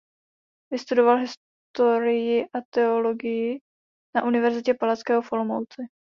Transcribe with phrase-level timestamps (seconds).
[0.71, 3.59] Vystudoval historii a teologii
[4.15, 5.81] na Univerzitě Palackého v Olomouci.